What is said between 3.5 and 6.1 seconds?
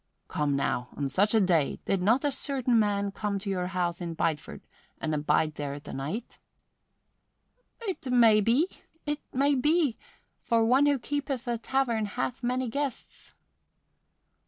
your house in Bideford and abide there the